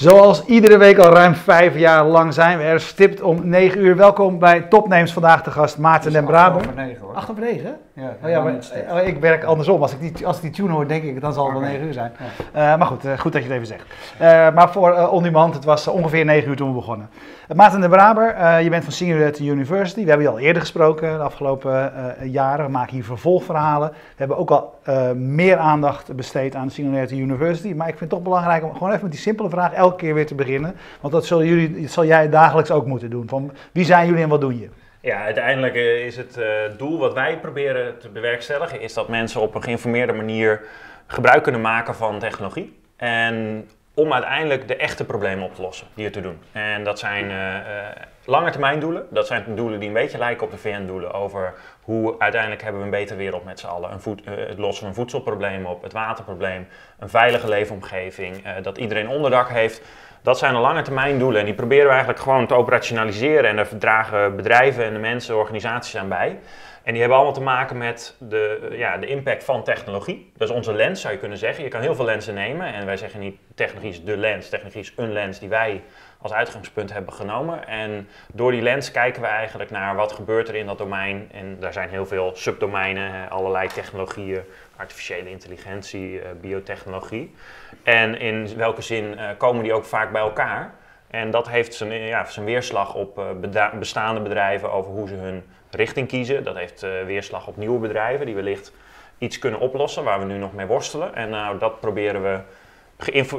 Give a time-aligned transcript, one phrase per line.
[0.00, 0.19] So.
[0.30, 3.96] Zoals iedere week al ruim vijf jaar lang zijn we er stipt om 9 uur.
[3.96, 5.12] Welkom bij Topnames.
[5.12, 6.60] Vandaag de gast Maarten den Braber.
[6.60, 7.14] 8 over 9 hoor.
[7.14, 7.76] 8 over 9?
[7.92, 8.54] Ja, Oh ja, maar,
[8.90, 9.82] oh, ik werk andersom.
[9.82, 11.68] Als ik, die, als ik die tune hoor, denk ik, dan zal het wel.
[11.68, 12.12] 9 uur zijn.
[12.52, 13.84] Eh, maar goed, eh, goed dat je het even zegt.
[14.18, 17.08] Eh, maar voor eh On Demand, het was ongeveer 9 uur toen we begonnen.
[17.50, 20.02] Uh, Maarten de Braber, eh, je bent van Singularity University.
[20.02, 22.64] We hebben je al eerder gesproken de afgelopen eh, jaren.
[22.64, 23.90] We maken hier vervolgverhalen.
[23.90, 27.72] We hebben ook al eh, meer aandacht besteed aan Singularity University.
[27.74, 30.14] Maar ik vind het toch belangrijk om gewoon even met die simpele vraag elke keer
[30.14, 30.76] weer te beginnen.
[31.00, 33.28] Want dat zullen jullie, zal jij dagelijks ook moeten doen.
[33.28, 34.68] Van, wie zijn jullie en wat doen je?
[35.00, 39.40] Ja, uiteindelijk eh, is het eh, doel wat wij proberen te bewerkstelligen, is dat mensen
[39.40, 40.60] op een geïnformeerde manier
[41.06, 42.78] gebruik kunnen maken van technologie.
[42.96, 46.38] En om uiteindelijk de echte problemen op te lossen die er te doen.
[46.52, 49.06] En dat zijn eh lange termijn doelen.
[49.10, 52.86] Dat zijn doelen die een beetje lijken op de VN-doelen over hoe uiteindelijk hebben we
[52.86, 53.92] een betere wereld met z'n allen.
[53.92, 56.66] Een voed, het lossen van voedselprobleem op, het waterprobleem,
[56.98, 59.82] een veilige leefomgeving, dat iedereen onderdak heeft.
[60.22, 63.50] Dat zijn de lange termijn doelen en die proberen we eigenlijk gewoon te operationaliseren.
[63.50, 66.38] En daar dragen bedrijven en de mensen, organisaties aan bij.
[66.82, 70.32] En die hebben allemaal te maken met de, ja, de impact van technologie.
[70.36, 71.64] Dat is onze lens, zou je kunnen zeggen.
[71.64, 72.74] Je kan heel veel lenzen nemen.
[72.74, 74.48] En wij zeggen niet technologie is de lens.
[74.48, 75.82] Technologie is een lens die wij
[76.18, 77.66] als uitgangspunt hebben genomen.
[77.66, 81.28] En door die lens kijken we eigenlijk naar wat gebeurt er in dat domein.
[81.32, 84.42] En daar zijn heel veel subdomeinen, allerlei technologieën,
[84.80, 87.34] artificiële intelligentie, eh, biotechnologie.
[87.82, 90.74] En in welke zin eh, komen die ook vaak bij elkaar?
[91.10, 95.42] En dat heeft zijn, ja, zijn weerslag op eh, bestaande bedrijven over hoe ze hun
[95.70, 96.44] richting kiezen.
[96.44, 98.72] Dat heeft eh, weerslag op nieuwe bedrijven die wellicht
[99.18, 101.14] iets kunnen oplossen waar we nu nog mee worstelen.
[101.14, 102.40] En nou, dat proberen we,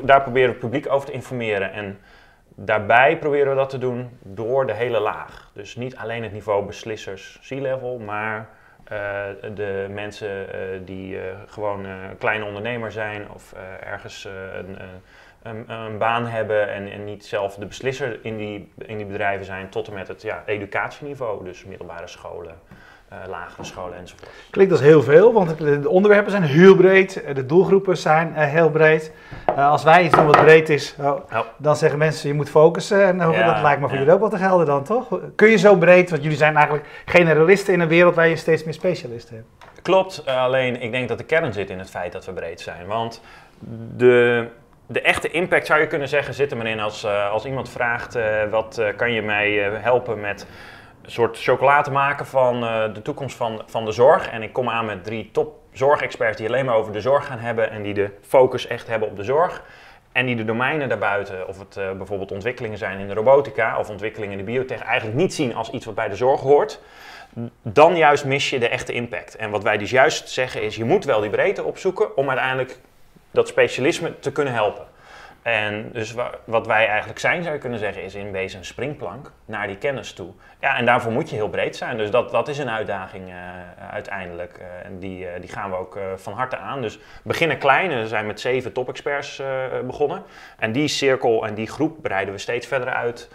[0.03, 1.71] daar proberen we het publiek over te informeren.
[1.71, 1.99] En
[2.55, 5.51] daarbij proberen we dat te doen door de hele laag.
[5.53, 8.45] Dus niet alleen het niveau beslissers C-level, maar eh,
[9.55, 14.79] de mensen eh, die eh, gewoon eh kleine ondernemer zijn of eh, ergens eh, een,
[14.79, 14.85] eh,
[15.41, 19.45] een, een baan hebben en, en niet zelf de beslisser in die, in die bedrijven
[19.45, 22.75] zijn, tot en met het ja, educatieniveau, dus middelbare scholen, eh,
[23.27, 24.29] lagere scholen enzovoort.
[24.49, 28.47] Klinkt als heel veel, want de onderwerpen zijn heel breed, eh, de doelgroepen zijn eh,
[28.47, 29.11] heel breed.
[29.45, 31.19] Eh, als wij iets doen wat breed is, oh,
[31.57, 33.03] dan zeggen mensen je moet focussen.
[33.05, 33.99] En eh, Ja, dat lijkt me voor ja.
[33.99, 35.19] jullie ook wel te gelden dan, toch?
[35.35, 38.63] Kun je zo breed, want jullie zijn eigenlijk generalisten in een wereld waar je steeds
[38.63, 39.47] meer specialisten hebt.
[39.81, 42.61] Klopt, eh, alleen ik denk dat de kern zit in het feit dat we breed
[42.61, 42.87] zijn.
[42.87, 43.21] Want
[43.95, 44.47] de,
[44.87, 47.69] de echte impact zou je kunnen zeggen zit er maar in als, eh, als iemand
[47.69, 50.45] vraagt eh, wat eh, kan je mij eh, helpen met
[51.11, 54.29] soort chocolade maken van eh, de toekomst van, van de zorg.
[54.29, 57.39] En ik kom aan met drie top zorgexperts die alleen maar over de zorg gaan
[57.39, 59.63] hebben en die de focus echt hebben op de zorg.
[60.11, 63.89] En die de domeinen daarbuiten, of het eh, bijvoorbeeld ontwikkelingen zijn in de robotica of
[63.89, 66.79] ontwikkelingen in de biotech, eigenlijk niet zien als iets wat bij de zorg hoort
[67.61, 69.35] dan juist mis je de echte impact.
[69.35, 72.79] En wat wij dus juist zeggen is, je moet wel die breedte opzoeken om uiteindelijk
[73.31, 74.85] dat specialisme te kunnen helpen.
[75.41, 78.65] En dus wa- wat wij eigenlijk zijn, zou je kunnen zeggen, is in wezen een
[78.65, 80.31] springplank naar die kennis toe.
[80.59, 81.97] Ja, en daarvoor moet je heel breed zijn.
[81.97, 83.35] Dus dat, dat is een uitdaging eh,
[83.91, 84.57] uiteindelijk.
[84.57, 86.81] Eh, en die, eh, die gaan we ook van harte aan.
[86.81, 87.89] Dus beginnen klein.
[87.89, 89.41] We zijn met zeven top-experts
[89.85, 90.23] begonnen.
[90.57, 93.29] En die cirkel en die groep breiden we steeds verder uit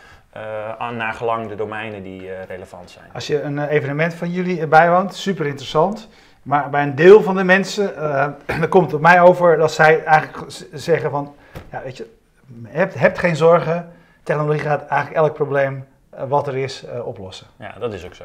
[0.78, 3.06] aan naar gelang de domeinen die relevant zijn.
[3.12, 6.08] Als je een evenement van jullie bijwoont, super interessant.
[6.42, 7.94] Maar bij een deel van de mensen,
[8.60, 11.34] dan komt het op mij over dat zij eigenlijk zeggen van,
[11.70, 12.14] ja weet je,
[12.64, 13.92] heb, heb geen zorgen.
[14.22, 17.46] Technologie gaat eigenlijk elk probleem eh, wat er is eh, oplossen.
[17.58, 18.24] Ja, dat is ook zo.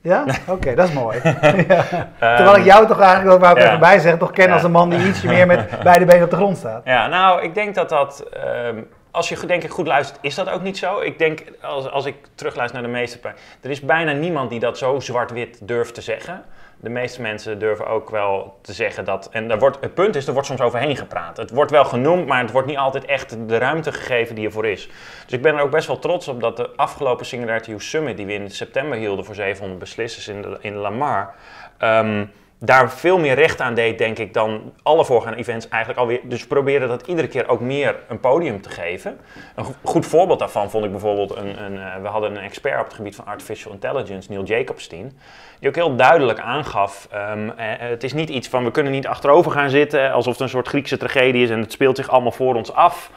[0.00, 0.24] Ja?
[0.46, 1.20] Oké, dat is mooi.
[1.68, 2.08] ja.
[2.18, 3.66] Terwijl ik jou toch eigenlijk, dat wou ik ja.
[3.66, 4.52] even bij zeggen, toch ken Ja.
[4.54, 6.84] als een man die ietsje meer met beide benen op de grond staat.
[6.84, 8.20] Ja, nou, ik denk dat dat.
[8.32, 11.00] ehm, als je goed- denk ik goed luistert, is dat ook niet zo.
[11.00, 13.18] Ik denk, als, als ik terugluister naar de meeste.
[13.60, 16.42] Er is bijna niemand die dat zo zwart-wit durft te zeggen.
[16.80, 19.28] De meeste mensen durven ook wel te zeggen dat.
[19.32, 21.36] En daar wordt, het punt is, er wordt soms overheen gepraat.
[21.36, 24.66] Het wordt wel genoemd, maar het wordt niet altijd echt de ruimte gegeven die ervoor
[24.66, 24.88] is.
[25.24, 28.16] Dus ik ben er ook best wel trots op dat de afgelopen Singularity U Summit,
[28.16, 31.34] die we in september hielden voor 700 beslissers in, in Lamar.
[31.78, 32.24] ehm,
[32.60, 36.20] daar veel meer recht aan deed, denk ik, dan alle voorgaande events eigenlijk alweer.
[36.22, 39.20] Dus proberen dat iedere keer ook meer een podium te geven.
[39.54, 42.78] Een go- goed voorbeeld daarvan vond ik bijvoorbeeld, een, een, eh, we hadden een expert
[42.78, 45.18] op het gebied van artificial intelligence, Neil Jacobstein,
[45.58, 49.06] die ook heel duidelijk aangaf, ehm, eh, het is niet iets van we kunnen niet
[49.06, 52.32] achterover gaan zitten alsof het een soort Griekse tragedie is en het speelt zich allemaal
[52.32, 53.10] voor ons af.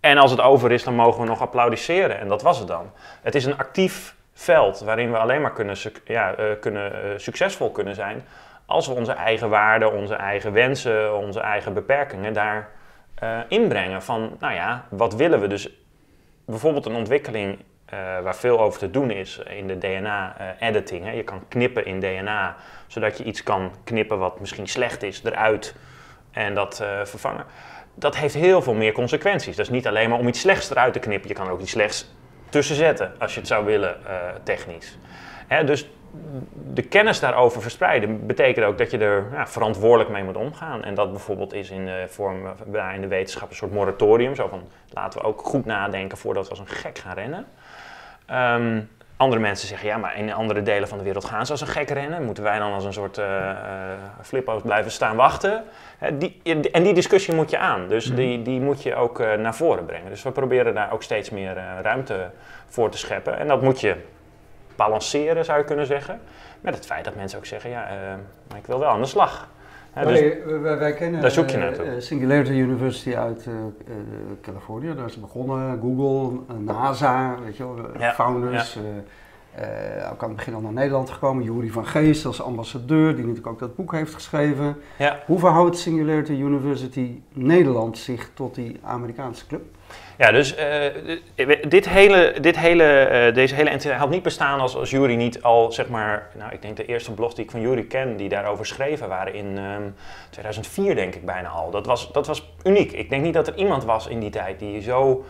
[0.00, 2.18] En als het over is, dan mogen we nog applaudisseren.
[2.18, 2.90] En dat was het dan.
[3.22, 7.94] Het is een actief veld waarin we alleen maar kunnen, ja, eh, kunnen, succesvol kunnen
[7.94, 8.24] zijn
[8.68, 12.70] als we onze eigen waarden, onze eigen wensen, onze eigen beperkingen daar
[13.14, 14.02] eh, inbrengen.
[14.02, 15.46] Van, nou ja, wat willen we?
[15.46, 15.70] Dus
[16.44, 21.04] bijvoorbeeld een ontwikkeling eh, waar veel over te doen is in de DNA-editing.
[21.04, 21.10] hè.
[21.10, 22.56] je kan knippen in DNA,
[22.86, 25.74] zodat je iets kan knippen wat misschien slecht is, eruit
[26.30, 27.44] en dat eh, vervangen.
[27.94, 29.56] dat heeft heel veel meer consequenties.
[29.56, 31.28] Dat is niet alleen maar om iets slechts eruit te knippen.
[31.28, 32.14] Je kan ook iets slechts
[32.48, 34.98] tussen zetten als je het zou willen uh, technisch.
[35.46, 35.88] Hè, dus
[36.72, 40.84] de kennis daarover verspreiden betekent ook dat je er ja, verantwoordelijk mee moet omgaan.
[40.84, 42.46] En dat bijvoorbeeld is in de vorm
[42.94, 44.34] in de wetenschap een soort moratorium.
[44.34, 47.46] Zo van laten we ook goed nadenken voordat we als een gek gaan rennen.
[48.30, 48.88] Um,
[49.18, 51.66] andere mensen zeggen, ja, maar in andere delen van de wereld gaan ze als een
[51.66, 52.24] gek rennen.
[52.24, 53.50] Moeten wij dan als een soort uh,
[54.22, 55.64] flippo's blijven staan wachten?
[56.12, 56.40] die,
[56.72, 57.88] en die discussie moet je aan.
[57.88, 58.16] Dus mhm.
[58.16, 60.10] die, die moet je ook uh, naar voren brengen.
[60.10, 62.30] Dus we proberen daar ook steeds meer ruimte
[62.66, 63.38] voor te scheppen.
[63.38, 63.96] En dat moet je
[64.78, 66.20] balanceren, zou je kunnen zeggen.
[66.60, 67.86] Met het feit dat mensen ook zeggen, ja,
[68.48, 69.48] maar ik wil wel aan de slag.
[69.94, 72.00] dus wij, wij, kennen daar zoek je naartoe.
[72.00, 73.46] Singularity University uit
[74.42, 74.94] Californië.
[74.94, 75.80] Daar is begonnen.
[75.80, 78.74] Google, NASA, weet je wel, ja, founders.
[78.74, 78.80] Ja.
[79.60, 81.44] Uh, ook aan het begin al naar Nederland gekomen.
[81.44, 84.76] Jury van Geest als ambassadeur, die natuurlijk ook dat boek heeft geschreven.
[84.98, 85.22] Ja.
[85.26, 89.62] Hoe verhoudt Singularity University Nederland zich tot die Amerikaanse club?
[90.18, 94.76] Ja, dus uh, dit hele, dit hele, uh, deze hele entiteit had niet bestaan als,
[94.76, 97.60] als Jury niet al, zeg maar, nou ik denk de eerste blogs die ik van
[97.60, 99.82] Jury ken, die daarover schreven waren in um, ehm,
[100.30, 101.70] 2004 denk ik bijna al.
[101.70, 102.92] Dat was, dat was uniek.
[102.92, 105.24] Ik denk niet dat er iemand was in die tijd die zo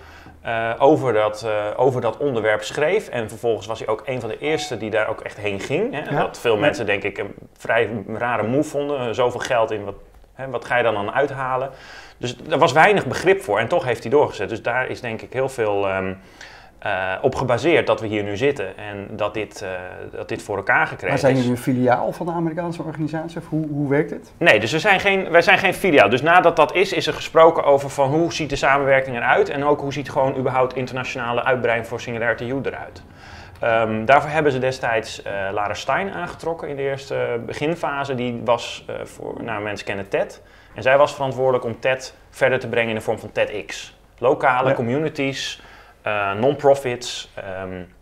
[0.46, 1.46] uh, over, dat,
[1.76, 3.08] over dat onderwerp schreef.
[3.08, 5.92] En vervolgens was hij ook een van de eerste die daar ook echt heen ging.
[5.94, 6.00] Hè?
[6.00, 6.22] Ja.
[6.22, 9.14] Wat veel mensen denk ik een vrij rare move vonden.
[9.14, 9.94] Zoveel geld in, wat,
[10.38, 11.70] hè, wat ga je dan dan uithalen?
[12.18, 14.48] Dus er was weinig begrip voor en toch heeft hij doorgezet.
[14.48, 16.18] Dus daar is denk ik heel veel um,
[16.86, 19.68] uh, op gebaseerd dat we hier nu zitten en dat dit, uh,
[20.12, 21.22] dat dit voor elkaar gekregen is.
[21.22, 24.32] Maar zijn jullie een filiaal van de Amerikaanse organisatie of hoe, hoe werkt het?
[24.36, 26.08] Nee, dus we zijn geen, wij zijn geen filiaal.
[26.08, 29.64] Dus nadat dat is, is er gesproken over van hoe ziet de samenwerking eruit en
[29.64, 33.02] ook hoe ziet gewoon überhaupt internationale uitbreiding voor Singularity U eruit.
[33.64, 38.14] Um, daarvoor hebben ze destijds uh, Lara Stein aangetrokken in de eerste beginfase.
[38.14, 40.42] Die was voor, nou mensen kennen TED.
[40.74, 43.96] En zij was verantwoordelijk om TED verder te brengen in de vorm van TEDx.
[44.18, 45.62] Lokale communities,
[46.06, 47.32] uh, non-profits.
[47.62, 47.92] Um,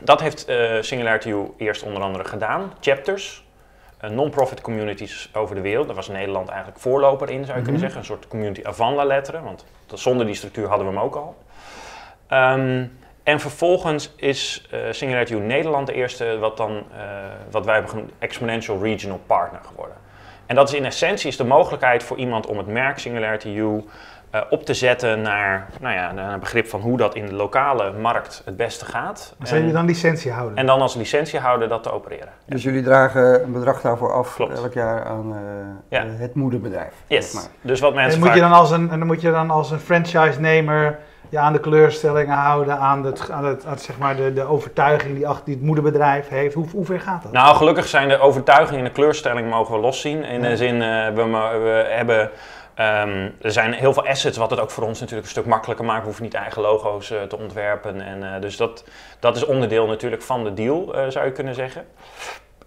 [0.00, 0.46] dat heeft
[0.80, 2.72] Singularity U eerst onder andere gedaan.
[2.80, 3.44] Chapters,
[4.10, 5.86] non-profit communities over de wereld.
[5.86, 7.80] Daar was Nederland eigenlijk voorloper in, zou je kunnen mhm.
[7.80, 7.98] zeggen.
[7.98, 9.64] Een soort community avant la lettre, want
[9.94, 11.36] zonder die structuur hadden we hem ook al.
[12.32, 16.84] Um, en vervolgens is uh, Singularity U Nederland de eerste wat, dan,
[17.50, 19.96] wat wij hebben genoemd exponential regional partner geworden.
[20.46, 23.84] En dat is in essentie is de mogelijkheid voor iemand om het merk Singularity U
[24.34, 27.34] uh, op te zetten naar, nou ja, naar een begrip van hoe dat in de
[27.34, 29.34] lokale markt het beste gaat.
[29.38, 30.56] Maar zijn jullie dan licentiehouden?
[30.56, 32.32] En dan als licentiehouder dat te opereren.
[32.44, 34.58] Dus jullie dragen een bedrag daarvoor af Klopt.
[34.58, 35.38] elk jaar aan uh,
[35.88, 36.04] ja.
[36.06, 36.92] het moederbedrijf.
[37.06, 37.32] Yes.
[37.32, 37.44] Maar.
[37.60, 39.70] Dus wat mensen en moet, je dan als een, en dan moet je dan als
[39.70, 40.98] een franchise-nemer
[41.28, 45.14] ja, aan de kleurstellingen houden, aan, het, aan, het, aan zeg maar de, de overtuiging
[45.14, 46.54] die, achter, die het moederbedrijf heeft.
[46.54, 47.32] Hoe, hoe ver gaat dat?
[47.32, 50.24] Nou, gelukkig zijn de overtuigingen en de kleurstelling mogen we loszien.
[50.24, 51.24] In de zin, uh, we,
[51.62, 52.30] we hebben
[52.80, 55.84] Um, er zijn heel veel assets, wat het ook voor ons natuurlijk een stuk makkelijker
[55.84, 55.98] maakt.
[55.98, 58.00] We hoeven niet eigen logo's uh, te ontwerpen.
[58.00, 58.84] En, uh, dus dat,
[59.20, 61.86] dat is onderdeel natuurlijk van de deal, uh, zou je kunnen zeggen.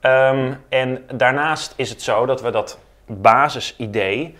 [0.02, 4.38] Um, en daarnaast is het zo dat we dat basisidee,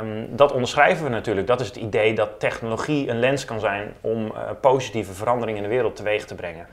[0.00, 1.46] um, dat onderschrijven we natuurlijk.
[1.46, 5.74] Dat is het idee dat technologie een lens kan zijn om positieve veranderingen in de
[5.74, 6.66] wereld teweeg te brengen.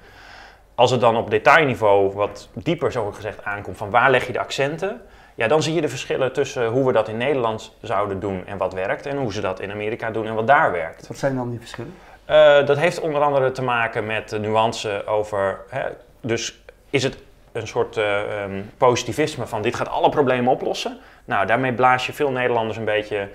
[0.76, 4.40] Als het dan op detailniveau wat dieper, zo gezegd, aankomt van waar leg je de
[4.40, 5.02] accenten
[5.36, 8.58] ja, dan zie je de verschillen tussen hoe we dat in Nederland zouden doen en
[8.58, 11.08] wat werkt, en hoe ze dat in Amerika doen en wat daar werkt.
[11.08, 11.94] Wat zijn dan die verschillen?
[12.30, 15.60] Uh, dat heeft onder andere te maken met de nuance over.
[15.70, 15.82] Hè,
[16.22, 17.18] dus is het
[17.52, 21.00] een soort uh, um, positivisme van dit gaat alle problemen oplossen?
[21.26, 23.30] Nou, daarmee blaas je veel Nederlanders een beetje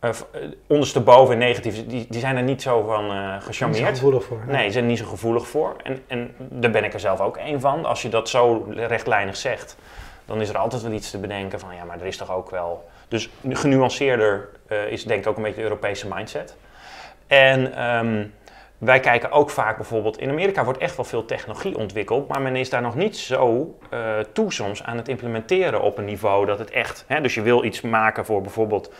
[0.00, 0.10] uh,
[0.66, 1.86] ondersteboven negatief.
[1.86, 3.84] Die, die zijn er niet zo van uh, gecharmeerd.
[3.84, 4.40] Niet zo gevoelig voor.
[4.46, 5.76] Nee, ze zijn er niet zo gevoelig voor.
[5.82, 7.84] En, en daar ben ik er zelf ook één van.
[7.84, 9.76] Als je dat zo rechtlijnig zegt
[10.32, 12.50] dan is er altijd wel iets te bedenken van ja, maar er is toch ook
[12.50, 12.88] wel.
[13.08, 16.56] Dus genuanceerder uh, is denk ik ook een beetje de Europese mindset.
[17.26, 18.34] En um,
[18.78, 22.56] wij kijken ook vaak bijvoorbeeld, in Amerika wordt echt wel veel technologie ontwikkeld, maar men
[22.56, 26.58] is daar nog niet zo uh, toe soms aan het implementeren op een niveau dat
[26.58, 28.92] het echt, hè, dus je wil iets maken voor bijvoorbeeld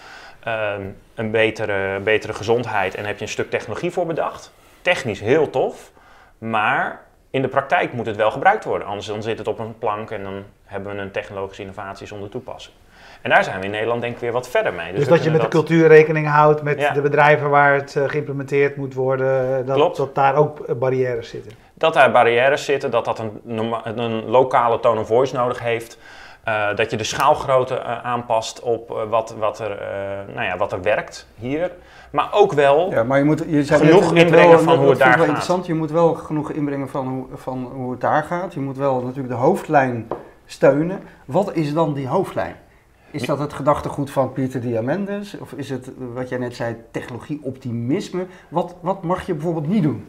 [0.49, 4.53] um, een betere, betere gezondheid en heb je een stuk technologie voor bedacht.
[4.83, 5.91] Technisch heel tof,
[6.39, 7.01] maar
[7.33, 10.11] in de praktijk moet het wel gebruikt worden, anders dan zit het op een plank
[10.11, 12.75] en dan hebben we een technologische innovatie zonder toepassing.
[13.23, 14.91] En daar zijn we in Nederland denk ik weer wat verder mee.
[14.91, 18.09] Dus, dus dat je met de cultuur rekening houdt, met de bedrijven waar het uh,
[18.09, 21.53] geïmplementeerd moet worden, dat, dat daar ook barrières zitten.
[21.75, 23.41] Dat daar barrières zitten, dat dat een,
[23.95, 25.99] een lokale tone of voice nodig heeft.
[26.49, 29.79] Uh, dat je de schaalgrootte uh, aanpast op wat, wat, er,
[30.35, 31.71] nou ja, wat er werkt hier.
[32.11, 35.27] Maar ook wel ja, maar je moet, je genoeg inbrengen van hoe het daar gaat.
[35.27, 35.67] interessant.
[35.67, 38.55] Je moet wel genoeg inbrengen van hoe, van hoe het daar gaat.
[38.55, 40.09] Je moet wel natuurlijk de hoofdlijn
[40.47, 41.01] steunen.
[41.25, 42.57] Wat is dan die hoofdlijn?
[43.11, 45.39] Is dat het gedachtegoed van Pieter Diamandis?
[45.39, 48.27] Of is het, wat jij net zei, technologie-optimisme?
[48.49, 50.09] Wat, wat mag je bijvoorbeeld niet doen?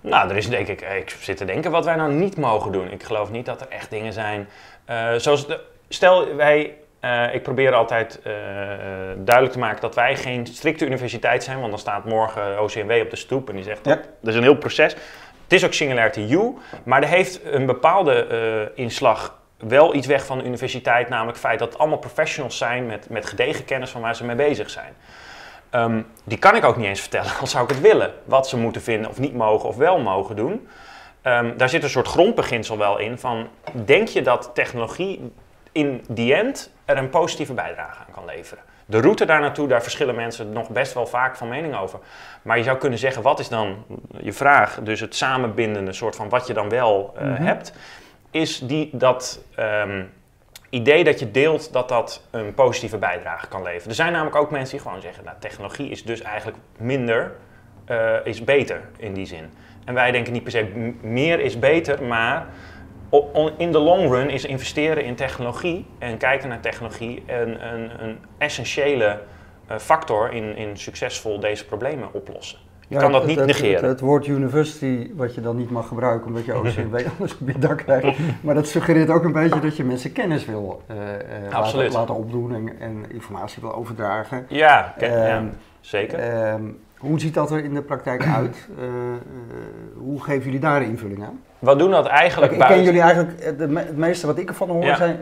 [0.00, 2.90] Nou, er is denk ik, ik zit te denken wat wij nou niet mogen doen.
[2.90, 4.48] Ik geloof niet dat er echt dingen zijn.
[4.90, 6.74] Uh, zoals de, stel, wij,
[7.04, 8.32] uh, ik probeer altijd uh,
[9.16, 13.10] duidelijk te maken dat wij geen strikte universiteit zijn, want dan staat morgen OCMW op
[13.10, 14.94] de stoep en die zegt dat, dat is een heel proces.
[15.42, 20.38] Het is ook Singularity U, maar er heeft een bepaalde inslag wel iets weg van
[20.38, 24.00] de universiteit, namelijk het feit dat het allemaal professionals zijn met, met gedegen kennis van
[24.00, 24.94] waar ze mee bezig zijn.
[25.74, 28.56] Um, die kan ik ook niet eens vertellen, al zou ik het willen, wat ze
[28.56, 30.68] moeten vinden of niet mogen of wel mogen doen.
[31.22, 33.48] Um, daar zit een soort grondbeginsel wel in van,
[33.84, 35.32] denk je dat technologie
[35.72, 38.62] in die end er een positieve bijdrage aan kan leveren?
[38.86, 41.98] De route daar naartoe, daar verschillen mensen nog best wel vaak van mening over.
[42.42, 43.84] Maar je zou kunnen zeggen, wat is dan
[44.20, 47.46] je vraag, dus het samenbindende soort van wat je dan wel uh, mm-hmm.
[47.46, 47.72] hebt,
[48.30, 50.10] is die, dat um,
[50.70, 53.88] idee dat je deelt dat dat een positieve bijdrage kan leveren.
[53.88, 57.32] Er zijn namelijk ook mensen die gewoon zeggen, nou, technologie is dus eigenlijk minder,
[57.90, 59.50] uh, is beter in die zin.
[59.84, 62.46] En wij denken niet per se meer is beter, maar
[63.56, 68.18] in de long run is investeren in technologie en kijken naar technologie een, een, een
[68.38, 69.20] essentiële
[69.70, 72.58] uh, factor in, in succesvol deze problemen oplossen.
[72.88, 73.88] Je kan dat niet negeren.
[73.88, 77.58] Het, woord university, wat je dan niet mag gebruiken omdat je OCMW anders op je
[77.58, 78.18] dak krijgt.
[78.40, 80.96] Maar dat suggereert ook een beetje dat je mensen kennis wil uh,
[81.50, 84.46] laten, laten, opdoen en, en, informatie wil overdragen.
[84.48, 84.94] Ja,
[85.38, 86.52] um, zeker.
[86.52, 88.68] Um, hoe ziet dat er in de praktijk uit?
[88.78, 88.84] Uh,
[89.96, 91.40] hoe geven jullie daar invulling aan?
[91.58, 94.96] We doen dat eigenlijk Ik, ik ken jullie eigenlijk, het meeste wat ik ervan hoor
[94.96, 95.18] zijn,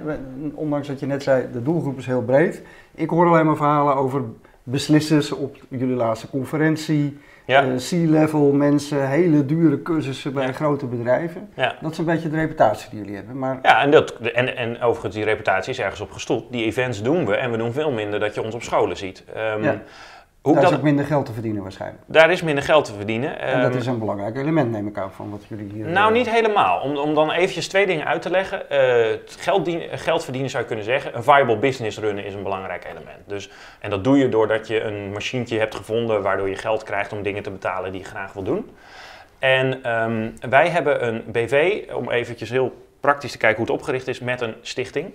[0.54, 2.62] ondanks dat je net zei, de doelgroep is heel breed.
[2.94, 4.22] Ik hoor alleen maar verhalen over
[4.68, 7.18] beslissers op jullie laatste conferentie.
[7.44, 7.64] Ja.
[7.64, 11.48] Uh, C-level mensen, hele dure cursussen bij grote bedrijven.
[11.80, 13.38] Dat is een beetje de reputatie die jullie hebben.
[13.38, 13.58] Maar...
[13.62, 16.52] Ja, en, dat, en, en overigens, die reputatie is ergens op gestoeld.
[16.52, 19.24] Die events doen we en we doen veel minder dat je ons op scholen ziet.
[19.56, 19.80] Um,
[20.46, 23.40] hoe daar is ook minder geld te verdienen waarschijnverdienen Daar is minder geld te verdienen.
[23.40, 25.86] En dat ehm, is een belangrijk element, neem ik aan, van wat jullie hier...
[25.86, 26.80] Nou, niet helemaal.
[26.80, 28.62] Om, om dan eventjes twee dingen uit te leggen.
[28.72, 31.16] Uh, geld, geld, verdienen zou je kunnen zeggen.
[31.16, 33.18] Een viable business runnen is een belangrijk element.
[33.26, 33.50] Dus,
[33.80, 36.22] en dat doe je doordat je een machientje hebt gevonden...
[36.22, 38.70] waardoor je geld krijgt om dingen te betalen die je graag wil doen.
[39.38, 44.08] En um, wij hebben een BV, om eventjes heel praktisch te kijken hoe het opgericht
[44.08, 45.12] is, met een stichting...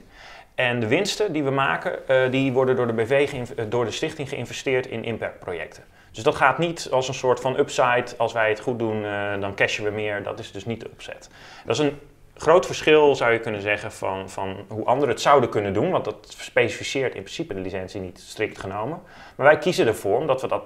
[0.55, 3.91] En de winsten die we maken, uh, die worden door de BV, eh, door de
[3.91, 5.83] stichting geïnvesteerd in impactprojecten.
[6.11, 9.39] Dus dat gaat niet als een soort van upside, als wij het goed doen, uh,
[9.39, 10.23] dan cashen we meer.
[10.23, 11.29] Dat is dus niet de opzet.
[11.65, 11.99] Dat is een
[12.35, 15.91] groot verschil, zou je kunnen zeggen, van, van hoe anderen het zouden kunnen doen.
[15.91, 18.99] Want dat specificeert in principe de licentie niet strikt genomen.
[19.35, 20.63] Maar wij kiezen ervoor, omdat we dat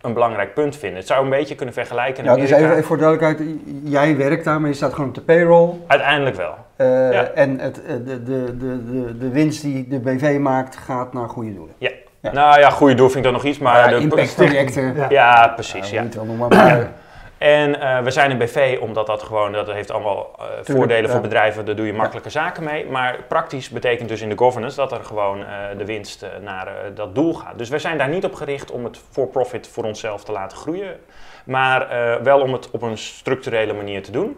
[0.00, 0.98] een belangrijk punt vinden.
[0.98, 2.24] Het zou een beetje kunnen vergelijken.
[2.24, 3.50] Ja, dus even, even, voor duidelijkheid,
[3.84, 5.70] jij werkt daar, maar je staat gewoon op de payroll.
[5.86, 6.56] Uiteindelijk wel.
[6.76, 11.28] Uh, En het, eh, de, de, de, de, winst die de BV maakt, gaat naar
[11.28, 11.74] goede doelen.
[11.78, 11.90] Ja.
[12.20, 12.32] ja.
[12.32, 13.90] Nou ja, goede doel vind ik dan nog iets, maar...
[13.90, 14.94] Ja, de impactprojecten.
[14.96, 15.06] Ja.
[15.08, 15.90] ja, precies.
[15.90, 16.24] Ja, ja.
[16.26, 16.88] Wel maar.
[17.38, 21.20] En uh, we zijn een BV omdat dat gewoon, dat heeft allemaal uh, voordelen voor
[21.20, 22.86] bedrijven, daar doe je makkelijke zaken mee.
[22.86, 25.46] Maar praktisch betekent dus in de governance dat er gewoon uh,
[25.78, 27.58] de winst naar dat doel gaat.
[27.58, 30.56] Dus we zijn daar niet op gericht om het for profit voor onszelf te laten
[30.56, 30.96] groeien,
[31.44, 31.88] maar
[32.22, 34.36] wel om het op een structurele manier te doen.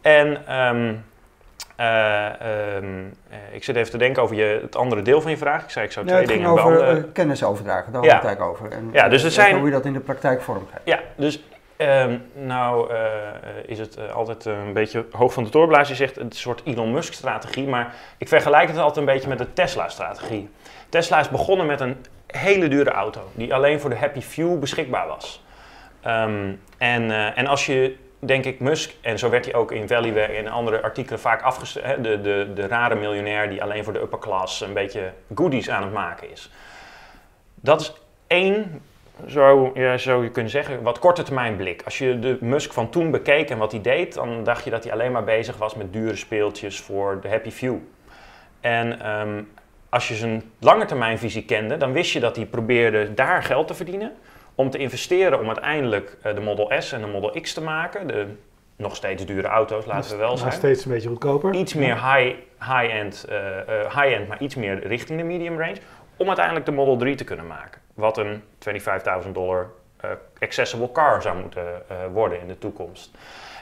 [0.00, 1.04] En um,
[2.76, 3.14] um,
[3.52, 5.62] ik zit even te denken over je, het andere deel van je vraag.
[5.62, 8.26] Ik zei ik zou twee dingen dingen over kennis overdragen, daar ja.
[8.26, 8.70] het over.
[8.70, 10.82] En, ja, dus er zijn, hoe je dat in de praktijk vormgeeft.
[10.84, 11.42] Ja, dus
[11.80, 12.98] Um, nou uh,
[13.66, 15.88] is het uh, altijd een beetje hoog van de torenblaas.
[15.88, 19.52] Je zegt een soort Elon Musk-strategie, maar ik vergelijk het altijd een beetje met de
[19.52, 20.48] Tesla-strategie.
[20.88, 25.06] Tesla is begonnen met een hele dure auto, die alleen voor de happy few beschikbaar
[25.06, 25.44] was.
[26.06, 29.88] Um, en, uh, en als je, denk ik, Musk, en zo werd hij ook in
[29.88, 34.00] Valley en andere artikelen vaak afgesteld, de, de, de rare miljonair die alleen voor de
[34.00, 36.50] upper class een beetje goodies aan het maken is.
[37.54, 37.92] Dat is
[38.26, 38.82] één
[39.26, 41.82] zou, ja, zou je kunnen zeggen, wat korte termijn blik.
[41.84, 44.84] Als je de Musk van toen bekeek en wat hij deed, dan dacht je dat
[44.84, 47.76] hij alleen maar bezig was met dure speeltjes voor de happy few.
[48.60, 49.48] En um,
[49.88, 54.12] als je zijn langetermijnvisie kende, dan wist je dat hij probeerde daar geld te verdienen.
[54.58, 58.06] Om te investeren om uiteindelijk uh, de Model S en de Model X te maken.
[58.06, 58.26] De
[58.76, 60.48] nog steeds dure auto's, laten we wel zijn.
[60.48, 61.54] Maar steeds een beetje goedkoper.
[61.54, 65.76] Iets meer high-end, high uh, uh, high maar iets meer richting de medium range.
[66.16, 68.42] Om uiteindelijk de Model 3 te kunnen maken wat een
[69.24, 69.70] 25.000 dollar
[70.04, 73.10] uh, accessible car zou moeten uh, worden in de toekomst.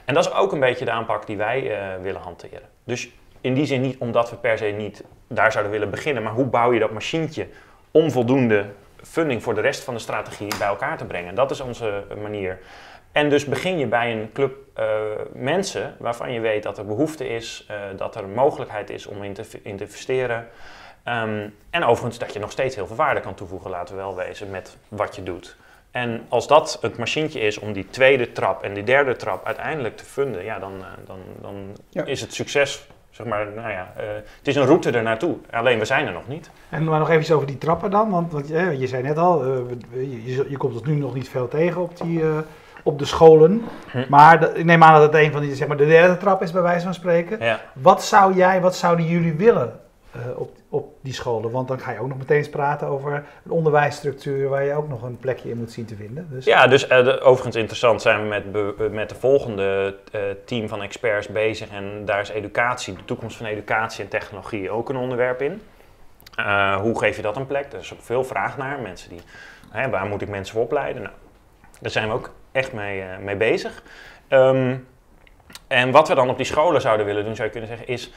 [0.04, 2.68] En dat is ook een beetje de aanpak die wij willen hanteren.
[2.84, 3.10] Dus
[3.40, 6.44] in die zin niet omdat we per se niet daar zouden willen beginnen, maar hoe
[6.44, 7.46] bouw je dat machientje
[7.90, 8.66] om voldoende
[9.02, 11.34] funding voor de rest van de strategie bij elkaar te brengen.
[11.34, 12.58] Dat is onze manier.
[13.12, 14.56] En dus begin je bij een club
[15.32, 19.42] mensen waarvan je weet dat er behoefte is, dat er mogelijkheid is om in te,
[19.62, 20.48] in te investeren.
[21.06, 24.16] Ehm, en overigens dat je nog steeds heel veel waarde kan toevoegen, laten we wel
[24.16, 25.56] wezen, met wat je doet.
[25.90, 29.96] En als dat het machientje is om die tweede trap en die derde trap uiteindelijk
[29.96, 31.76] te funden, ja, dan, uh, dan, dan
[32.06, 34.04] is het succes, zeg maar, nou ja, uh,
[34.38, 35.36] het is een route er naartoe.
[35.50, 36.50] Alleen we zijn er nog niet.
[36.68, 39.44] En maar nog even over die trappen dan, want, want je, je zei net al,
[39.44, 39.56] uh,
[40.24, 42.22] je, je, komt het nu nog niet veel tegen op die
[42.82, 43.64] op de scholen.
[43.90, 44.04] Hm.
[44.08, 46.52] Maar ik neem aan dat het een van die, zeg maar, de derde trap is
[46.52, 47.44] bij wijze van spreken.
[47.44, 47.60] Ja.
[47.72, 49.72] Wat zou jij, wat zouden jullie willen
[50.16, 51.50] uh, op, op die scholen?
[51.50, 55.02] Want dan ga je ook nog meteen praten over een onderwijsstructuur waar je ook nog
[55.02, 56.28] een plekje in moet zien te vinden.
[56.30, 56.44] Dus.
[56.44, 59.96] Ja, dus de, overigens interessant zijn we met, met de volgende
[60.44, 61.70] team van experts bezig.
[61.70, 65.62] En daar is educatie, de toekomst van educatie en technologie ook een onderwerp in.
[66.80, 67.72] hoe geef je dat een plek?
[67.72, 68.80] Er is ook veel vraag naar.
[68.80, 69.20] Mensen die,
[69.70, 71.02] hè, waar moet ik mensen voor opleiden?
[71.02, 71.14] Nou,
[71.80, 73.82] daar zijn we ook echt mee, mee bezig.
[74.28, 74.86] Um,
[75.68, 78.12] en wat we dan op die scholen zouden willen doen, zou je kunnen zeggen, is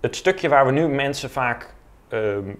[0.00, 1.74] het stukje waar we nu mensen vaak
[2.08, 2.58] um,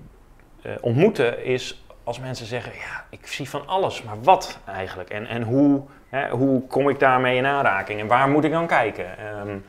[0.62, 5.10] uh, ontmoeten, is als mensen zeggen, ja, ik zie van alles, maar wat eigenlijk?
[5.10, 8.00] En, en hoe, hè, hoe kom ik daarmee in aanraking?
[8.00, 9.04] En waar moet ik dan kijken?
[9.40, 9.64] Um,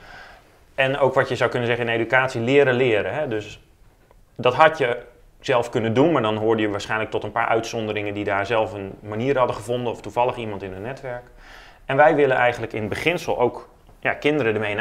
[0.75, 3.13] en ook wat je zou kunnen zeggen in educatie, leren leren.
[3.13, 3.27] Hè?
[3.27, 3.61] Dus
[4.35, 4.97] dat had je
[5.39, 8.73] zelf kunnen doen, maar dan hoorde je waarschijnlijk tot een paar uitzonderingen die daar zelf
[8.73, 11.23] een manier hadden gevonden of toevallig iemand in hun netwerk.
[11.85, 14.79] En wij willen eigenlijk in beginsel ook ja, kinderen ermee in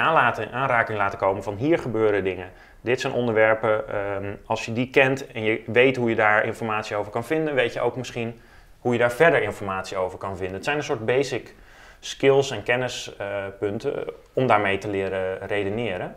[0.53, 2.51] aanraking laten komen van hier gebeuren dingen.
[2.81, 6.97] Dit zijn onderwerpen, um, als je die kent en je weet hoe je daar informatie
[6.97, 8.41] over kan vinden, weet je ook misschien
[8.81, 10.55] hoe je daar verder informatie over kan vinden.
[10.55, 11.55] Het zijn een soort basic
[12.01, 16.17] skills en kennispunten uh, om daarmee te leren redeneren.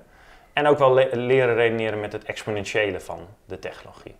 [0.53, 4.15] En ook wel le leren redeneren met het exponentiële van de technologie.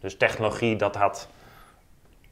[0.00, 1.28] Dus technologie dat had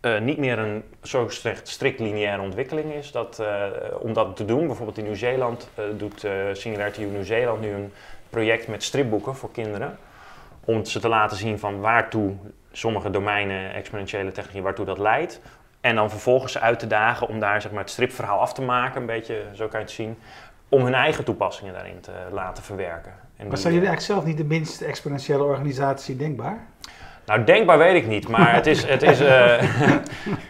[0.01, 1.29] uh, niet meer een zo
[1.63, 3.13] strikt lineaire ontwikkeling is.
[3.13, 3.67] Dat, uh,
[4.01, 7.93] om dat te doen, bijvoorbeeld in Nieuw-Zeeland doet Singularity Nieuw-Zeeland nu een
[8.33, 9.99] project met stripboeken voor kinderen.
[10.65, 12.35] Om ze te laten zien van waartoe
[12.73, 15.41] sommige domeinen, exponentiële technologie, waartoe dat leidt.
[15.81, 19.01] En dan vervolgens uit te dagen om daar zeg maar, het stripverhaal af te maken,
[19.01, 20.19] een beetje zo kan je het zien.
[20.69, 23.13] Om hun eigen toepassingen daarin te laten verwerken.
[23.37, 26.67] En maar zijn jullie eigenlijk zelf niet de minst exponentiële organisatie denkbaar?
[27.27, 28.85] Nou, denkbaar weet ik niet, maar het is...
[28.85, 29.63] Het is, uh,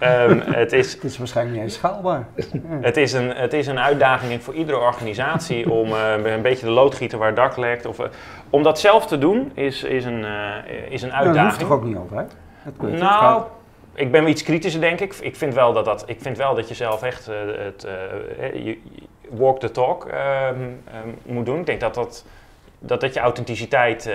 [0.01, 2.27] um, het is, het is waarschijnlijk niet eens schaalbaar.
[2.81, 6.73] het, is een, het is een uitdaging voor iedere organisatie om uh, een beetje de
[6.73, 7.87] loodgieter waar dak lekt.
[7.87, 8.07] Of, uh,
[8.51, 10.25] om dat zelf te doen is, is, een,
[10.89, 11.13] is een uitdaging.
[11.13, 12.37] Nou, dat hoeft toch ook niet altijd?
[12.79, 13.43] nou,
[13.95, 15.15] ik ben iets kritischer denk ik.
[15.15, 17.87] Ik vind wel dat, dat, ik vind wel dat je zelf echt het
[18.55, 18.79] je,
[19.31, 21.59] walk the talk ehm, ehm, moet doen.
[21.59, 22.25] Ik denk dat dat,
[22.79, 24.11] dat, dat je authenticiteit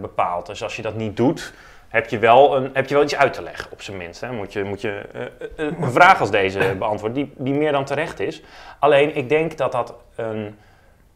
[0.00, 0.46] bepaalt.
[0.46, 1.52] Dus als je dat niet doet
[1.94, 4.20] heb je wel, een, heb je wel iets uit te leggen, op zijn minst.
[4.20, 4.32] Hè?
[4.32, 7.84] Moet je, moet je uh, uh, een vraag als deze beantwoorden, die, die meer dan
[7.84, 8.42] terecht is.
[8.78, 10.58] Alleen, ik denk dat dat een...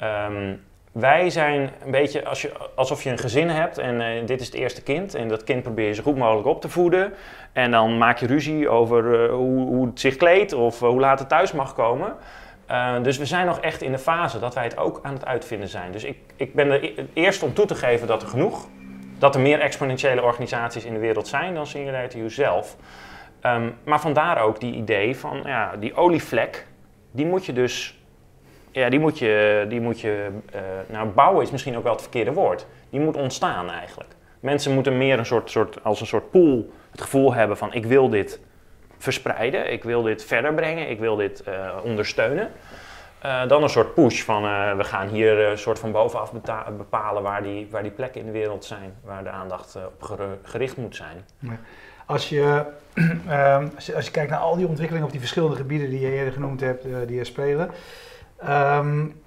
[0.02, 4.40] Um, wij zijn een beetje als je, alsof je een gezin hebt en uh, dit
[4.40, 5.14] is het eerste kind.
[5.14, 7.12] En dat kind probeer je zo goed mogelijk op te voeden.
[7.52, 11.28] En dan maak je ruzie over hoe, hoe, het zich kleedt of hoe laat het
[11.28, 12.14] thuis mag komen.
[13.02, 15.68] dus we zijn nog echt in de fase dat wij het ook aan het uitvinden
[15.68, 15.92] zijn.
[15.92, 18.68] Dus ik, ik ben er e-, eerst om toe te geven dat er genoeg
[19.18, 22.76] dat er meer exponentiële organisaties in de wereld zijn dan Singularity zelf.
[23.42, 26.66] Um, maar vandaar ook die idee van ja, die olievlek,
[27.10, 27.98] die moet je dus,
[28.70, 32.02] ja, die moet je, die moet je uh, nou bouwen is misschien ook wel het
[32.02, 32.66] verkeerde woord.
[32.90, 34.10] Die moet ontstaan eigenlijk.
[34.40, 37.86] Mensen moeten meer een soort, soort, als een soort pool het gevoel hebben van ik
[37.86, 38.40] wil dit
[38.98, 42.50] verspreiden, ik wil dit verder brengen, ik wil dit uh, ondersteunen.
[43.24, 46.32] Uh, dan een soort push van uh, we gaan hier een uh, soort van bovenaf
[46.76, 50.76] bepalen waar die, waar die plekken in de wereld zijn, waar de aandacht op gericht
[50.76, 51.24] moet zijn.
[52.06, 55.56] Als, je, um, als, je, als, je, kijkt naar al die ontwikkelingen op die verschillende
[55.56, 57.70] gebieden die je eerder genoemd hebt, die er spelen.
[58.48, 59.20] Um,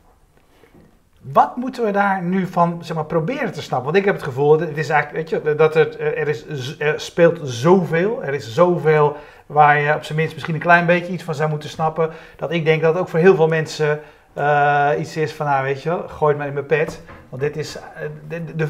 [1.22, 3.86] wat moeten we daar nu van zeg maar, proberen te snappen?
[3.86, 6.46] Want ik heb het gevoel, het is eigenlijk, weet je, dat het, er, is,
[6.80, 11.14] er speelt zoveel, er is zoveel waar je op zijn minst misschien een klein beetje
[11.14, 12.10] iets van zou moeten snappen.
[12.36, 14.00] Dat ik denk dat het ook voor heel veel mensen
[14.38, 17.02] uh, iets is van, nou weet je gooi het maar in mijn pet.
[17.30, 17.78] Want dit is,
[18.28, 18.70] de, de,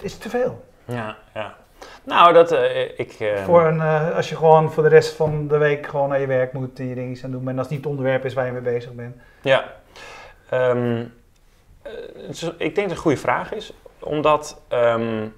[0.00, 0.64] is te veel.
[0.84, 1.54] Ja, ja.
[2.04, 3.16] Nou, dat uh, ik.
[3.20, 6.20] Uh, voor een, uh, als je gewoon voor de rest van de week gewoon naar
[6.20, 7.48] je werk moet en je dingen aan doen.
[7.48, 9.16] En als het niet het onderwerp is waar je mee bezig bent.
[9.40, 9.64] Ja.
[10.52, 11.12] Um,
[12.56, 13.72] ik denk dat het een goede vraag is.
[13.98, 14.62] Omdat.
[14.68, 15.34] Um,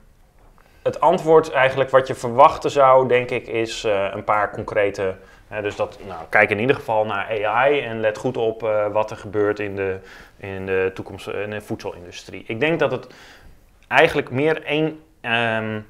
[0.87, 5.15] het antwoord eigenlijk wat je verwachten zou, denk ik, is uh, een paar concrete.
[5.63, 9.11] Dus dat, nou, kijk in ieder geval naar AI en let goed op uh, wat
[9.11, 9.99] er gebeurt in de,
[10.37, 12.45] in de toekomst in de voedselindustrie.
[12.47, 13.07] Ik denk dat het
[13.89, 15.87] eigenlijk meer één, um,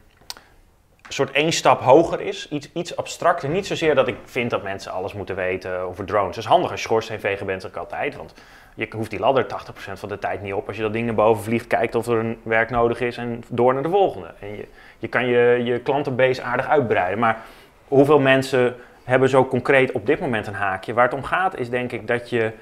[1.09, 3.49] soort één stap hoger is, iets, iets abstracter.
[3.49, 6.35] Niet zozeer dat ik vind dat mensen alles moeten weten over drones.
[6.35, 8.17] Dat is handig als je schoorsteenveger bent, ik altijd.
[8.17, 8.35] Want
[8.77, 10.67] je hoeft die ladder 80% van de tijd niet op.
[10.67, 13.45] Als je dat ding naar boven vliegt, kijkt of er een werk nodig is en
[13.49, 14.35] door naar de volgende.
[14.41, 17.19] En je, je kan je, je klantenbase aardig uitbreiden.
[17.19, 17.41] Maar
[17.89, 20.95] hoeveel mensen hebben zo concreet op dit moment een haakje?
[20.95, 22.53] Waar het om gaat is denk ik dat je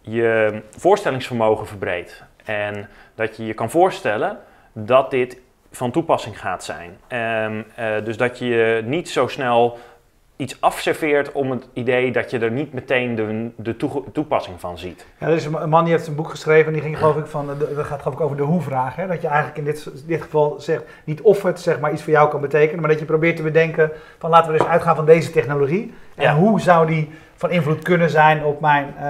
[0.00, 2.22] je voorstellingsvermogen verbreedt.
[2.44, 4.38] En dat je je kan voorstellen
[4.72, 6.98] dat dit van toepassing gaat zijn.
[7.44, 7.66] Um,
[8.04, 9.78] dus dat je niet zo snel
[10.42, 13.76] iets afserveert om het idee dat je er niet meteen de, de
[14.12, 15.06] toepassing van ziet.
[15.18, 17.26] Ja, er is een man die heeft een boek geschreven en die ging geloof ik
[17.26, 18.96] van, dat gaat geloof ik over de hoe-vraag.
[18.96, 19.06] Hè?
[19.06, 22.12] Dat je eigenlijk in dit, dit geval zegt, niet of het zeg maar iets voor
[22.12, 25.06] jou kan betekenen, maar dat je probeert te bedenken van laten we dus uitgaan van
[25.06, 25.92] deze technologie.
[26.14, 27.10] En hoe zou die
[27.42, 29.04] van invloed kunnen zijn op mijn, uh,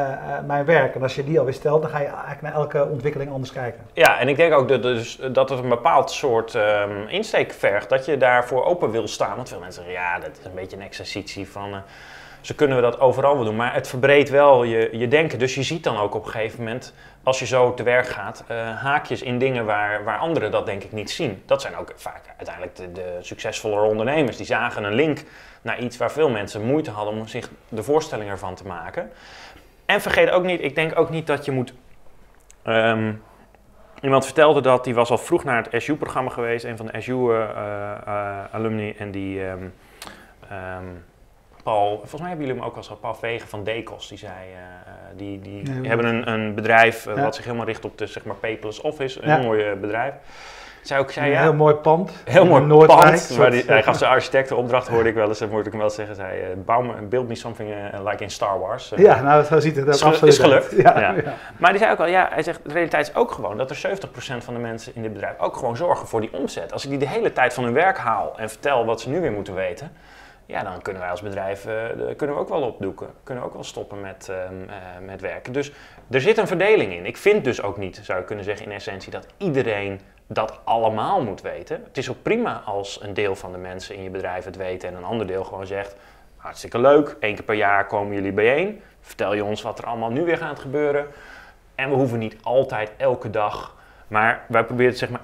[0.47, 0.95] mijn werk.
[0.95, 3.81] En als je die alweer stelt, dan ga je eigenlijk naar elke ontwikkeling anders kijken.
[3.93, 7.89] Ja, en ik denk ook dat, dus, dat het een bepaald soort um, insteek vergt.
[7.89, 9.37] Dat je daarvoor open wil staan.
[9.37, 11.71] Want veel mensen zeggen, ja, dat is een beetje een exercitie van...
[11.71, 11.77] Uh,
[12.41, 13.57] zo kunnen we dat overal wel doen.
[13.57, 15.39] Maar het verbreedt wel je, je denken.
[15.39, 18.45] Dus je ziet dan ook op een gegeven moment, als je zo te werk gaat,
[18.77, 21.43] haakjes in dingen waar, waar anderen dat denk ik niet zien.
[21.47, 24.37] Dat zijn ook vaak uiteindelijk de, de succesvollere ondernemers.
[24.37, 25.25] Die zagen een link
[25.63, 29.11] naar iets waar veel mensen moeite hadden om zich de voorstelling ervan te maken.
[29.87, 31.75] En vergeet ook niet, ik denk ook niet dat je moet.
[32.67, 33.23] Um,
[34.01, 38.89] iemand vertelde dat, die was al vroeg naar het SU-programma geweest, een van de SU-alumni,
[38.89, 39.43] uh, uh, en die.
[39.45, 39.73] Um,
[40.53, 41.05] um,
[41.63, 44.33] Paul, volgens mij hebben jullie hem ook al zo, Paul Vegen van Decos, die zei,
[44.33, 44.59] uh,
[45.17, 47.23] die, die hebben een, een bedrijf uh, ja.
[47.23, 49.39] wat zich helemaal richt op de zeg maar paperless office, een ja.
[49.39, 50.15] mooi bedrijf.
[50.83, 52.13] Zou ik zei, ja, heel mooi pand.
[52.25, 53.53] Heel mooi Noordwijk, pand.
[53.53, 56.15] die, hij gaf zijn architectenopdracht, hoorde ik wel eens, moet ik hem wel zeggen.
[56.15, 58.93] Zei, uh, bouw me, build me something uh, like in Star Wars.
[58.93, 60.71] Uh, ja, nou, zo ziet het ook absoluut Is gelukt.
[60.77, 61.13] Ja, ja.
[61.13, 63.71] ja, Maar die zei ook al, ja, hij zegt, de realiteit is ook gewoon dat
[63.71, 66.73] er 70% van de mensen in dit bedrijf ook gewoon zorgen voor die omzet.
[66.73, 69.21] Als ik die de hele tijd van hun werk haal en vertel wat ze nu
[69.21, 69.93] weer moeten weten,
[70.47, 71.73] ja, dan kunnen wij als bedrijf uh,
[72.17, 73.09] kunnen we ook wel opdoeken.
[73.23, 74.75] Kunnen we ook wel stoppen met, uh, uh,
[75.07, 75.53] met werken.
[75.53, 75.73] Dus
[76.11, 77.07] er zit een verdeling in.
[77.07, 80.01] Ik vind dus ook niet, zou je kunnen zeggen in essentie, dat iedereen
[80.33, 81.83] dat allemaal moet weten.
[81.85, 84.89] Het is ook prima als een deel van de mensen in je bedrijf het weten
[84.89, 85.97] en een ander deel gewoon zegt:
[86.37, 88.83] hartstikke leuk, één keer per jaar komen jullie bijeen.
[89.01, 91.07] Vertel je ons wat er allemaal nu weer gaat gebeuren.
[91.75, 93.77] En we hoeven niet altijd elke dag,
[94.09, 95.21] maar wij proberen zeg maar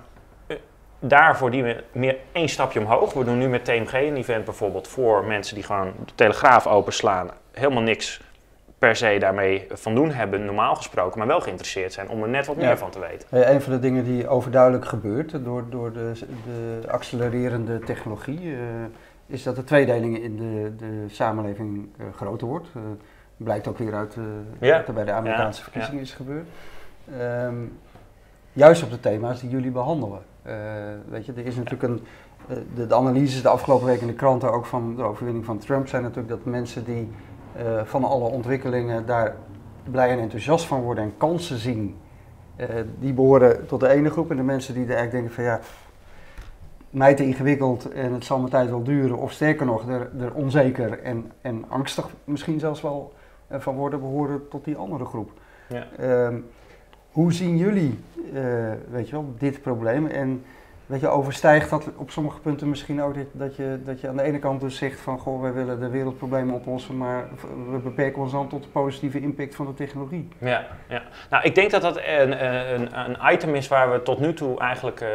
[0.47, 0.57] eh,
[0.99, 3.13] daarvoor die we meer één stapje omhoog.
[3.13, 7.31] We doen nu met TMG een event bijvoorbeeld voor mensen die gewoon de telegraaf openslaan,
[7.53, 8.21] helemaal niks
[8.79, 12.47] per se daarmee van doen hebben, normaal gesproken, maar wel geïnteresseerd zijn om er net
[12.47, 13.39] wat meer van te weten.
[13.39, 16.13] Ja, een van de dingen die overduidelijk gebeurt door, door de,
[16.45, 18.59] de accelererende technologie, uh,
[19.27, 22.67] is dat de tweedeling in de, de samenleving uh, groter wordt.
[22.77, 22.83] Uh,
[23.37, 24.17] blijkt ook weer uit
[24.61, 24.77] ja.
[24.77, 26.47] wat er bij de Amerikaanse verkiezingen is gebeurd.
[27.21, 27.79] Um,
[28.53, 30.21] juist op de thema's die jullie behandelen.
[31.09, 32.07] weet je, er is natuurlijk een.
[32.75, 35.89] De, de analyses de afgelopen week in de kranten ook van de overwinning van Trump
[35.89, 37.09] zijn natuurlijk dat mensen die
[37.57, 39.37] uh, van alle ontwikkelingen daar
[39.91, 41.97] blij en enthousiast van worden en kansen zien,
[42.57, 42.67] uh,
[42.99, 44.31] die behoren tot de ene groep.
[44.31, 45.61] En de mensen die er eigenlijk denken van ja,
[46.91, 50.35] mij te ingewikkeld en het zal mijn tijd wel duren, of sterker nog, er, er
[50.35, 53.13] onzeker en, en angstig misschien zelfs wel
[53.53, 55.31] uh, van worden, behoren tot die andere groep.
[55.69, 55.87] Ja.
[56.01, 56.39] Uh,
[57.11, 57.99] hoe zien jullie,
[58.91, 60.07] weet je wel, dit probleem?
[60.07, 60.43] En
[60.89, 64.23] Weet je, overstijgt dat op sommige punten misschien ook dat je, dat je aan de
[64.23, 67.29] ene kant dus zegt van goh, wij willen de wereldproblemen oplossen, maar
[67.71, 70.29] we beperken ons dan tot de positieve impact van de technologie.
[70.39, 71.03] Ja, ja.
[71.31, 74.59] nou ik denk dat dat een, een, een item is waar we tot nu toe
[74.59, 75.09] eigenlijk uh,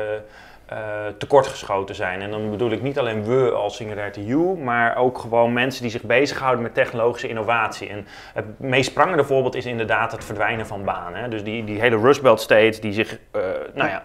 [0.72, 0.78] uh,
[1.18, 2.22] tekortgeschoten zijn.
[2.22, 5.92] En dan bedoel ik niet alleen we als Singularity U, maar ook gewoon mensen die
[5.92, 7.90] zich bezighouden met technologische innovatie.
[7.90, 11.30] En het meest prangende voorbeeld is inderdaad het verdwijnen van banen.
[11.30, 13.42] Dus die, die hele Rust Belt States die zich, uh,
[13.74, 14.04] nou ja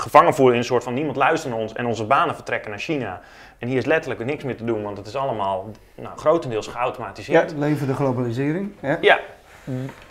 [0.00, 2.78] gevangen voelen in een soort van niemand luistert naar ons en onze banen vertrekken naar
[2.78, 3.20] China.
[3.58, 7.50] En hier is letterlijk niks meer te doen, want het is allemaal nou, grotendeels geautomatiseerd.
[7.50, 8.72] Ja, leven de globalisering.
[8.82, 8.98] Ja.
[9.00, 9.18] ja.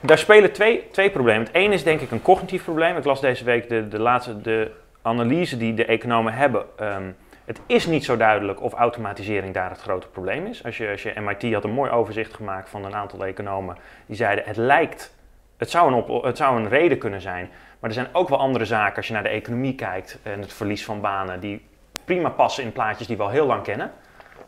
[0.02, 1.46] Daar spelen twee, twee problemen.
[1.46, 2.98] Het ene is denk ik een cognitief probleem.
[2.98, 4.72] Ik las deze week de, de laatste de
[5.02, 6.66] analyse die de economen hebben.
[6.82, 10.64] Um, het is niet zo duidelijk of automatisering daar het grote probleem is.
[10.64, 14.16] Als je, als je MIT had een mooi overzicht gemaakt van een aantal economen die
[14.16, 15.16] zeiden het lijkt,
[15.58, 17.50] het zou een, op, het zou een reden kunnen zijn
[17.86, 20.54] maar er zijn ook wel andere zaken als je naar de economie kijkt en het
[20.54, 21.66] verlies van banen, die
[22.06, 23.92] prima passen in plaatjes die we al heel lang kennen.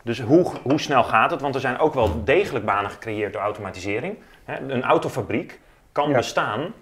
[0.02, 1.40] Dus hoe, hoe snel gaat het?
[1.40, 4.16] Want er zijn ook wel degelijk banen gecreëerd door automatisering.
[4.44, 5.60] Een autofabriek
[5.92, 6.72] kan bestaan.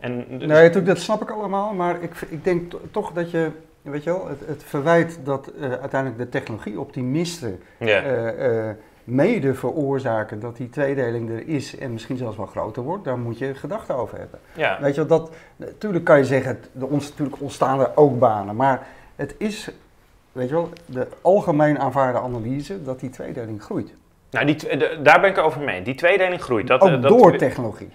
[0.00, 3.50] En dus nee, dat snap ik allemaal, maar ik, ik denk toch dat je,
[3.82, 8.74] weet je wel, het, het verwijt dat uh, uiteindelijk de technologie-optimisten yeah
[9.06, 13.38] mede veroorzaken dat die tweedeling er is en misschien zelfs wel groter wordt, daar moet
[13.38, 14.38] je gedachten over hebben.
[14.52, 14.78] Ja.
[14.80, 19.34] Weet je, dat, natuurlijk kan je zeggen, er natuurlijk ontstaan er ook banen, maar het
[19.38, 19.70] is
[20.36, 23.94] weet je wel, de algemeen aanvaarde analyse dat die tweedeling groeit.
[24.30, 25.82] Nou, die, daar ben ik over mee.
[25.82, 26.66] Die tweedeling groeit.
[26.66, 27.90] Dat, Ook dat, door technologie.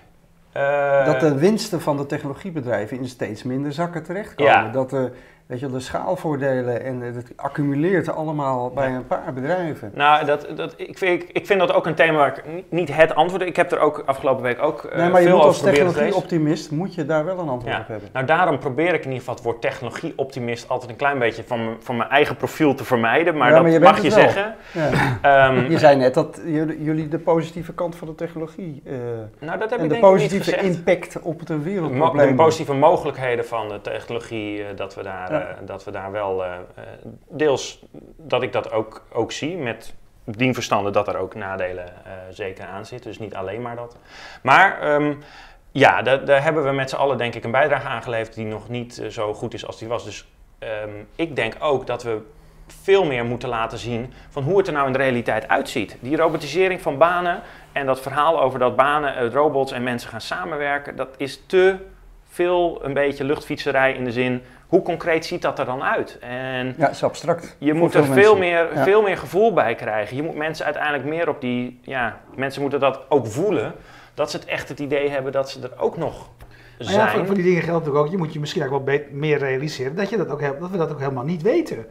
[0.57, 4.53] Uh, dat de winsten van de technologiebedrijven in steeds minder zakken terechtkomen.
[4.53, 4.69] Ja.
[4.69, 5.11] Dat de
[5.51, 9.91] Weet je, de schaalvoordelen en het accumuleert allemaal bij een paar bedrijven.
[9.93, 13.15] Nou, dat, dat, ik, vind, ik vind dat ook een thema waar ik niet het
[13.15, 13.41] antwoord...
[13.41, 16.95] Ik heb er ook afgelopen week ook uh, nee, maar je moet als technologie-optimist moet
[16.95, 18.09] je daar wel een antwoord op hebben.
[18.13, 20.69] Nou, daarom probeer ik in ieder geval het woord technologie-optimist...
[20.69, 23.37] altijd een klein beetje van, van mijn eigen profiel te vermijden.
[23.37, 24.55] Maar dat mag je zeggen.
[25.25, 26.41] Um, je zei net dat
[26.79, 28.81] jullie de positieve kant van de technologie...
[28.85, 28.93] Uh,
[29.39, 32.27] nou, dat heb en ik de positieve impact op de wereldprobleem...
[32.27, 36.43] de positieve mogelijkheden van de technologie, uh, dat we daar eh, dat we daar wel
[36.43, 36.83] eh, eh,
[37.29, 37.83] deels
[38.17, 41.93] dat ik dat ook, ook zie met dien verstande dat er ook nadelen
[42.29, 43.09] zeker aan zitten.
[43.09, 43.97] Dus niet alleen maar dat.
[44.43, 45.13] Maar ehm,
[45.71, 49.03] ja, daar, hebben we met z'n allen denk ik een bijdrage aangeleverd die nog niet
[49.09, 50.03] zo goed is als die was.
[50.03, 50.27] Dus
[50.59, 52.21] ehm, ik denk ook dat we
[52.67, 55.97] veel meer moeten laten zien van hoe het er nou in de realiteit uitziet.
[55.99, 60.95] Die robotisering van banen en dat verhaal over dat banen, robots en mensen gaan samenwerken,
[60.95, 61.77] dat is te
[62.31, 66.17] veel een beetje luchtfietserij in de zin hoe concreet ziet dat er dan uit?
[66.19, 67.55] En ja, is abstract.
[67.57, 70.15] Je moet er veel meer, veel meer gevoel bij krijgen.
[70.15, 73.73] Je moet mensen uiteindelijk meer op die, ja, mensen moeten dat ook voelen,
[74.13, 76.29] dat ze het echt het idee hebben dat ze er ook nog
[76.77, 77.17] zijn.
[77.17, 79.95] Ja, voor, die dingen geldt natuurlijk ook, je moet je misschien ook wel meer realiseren
[79.95, 81.85] dat, je dat, ook, dat we dat ook helemaal niet weten.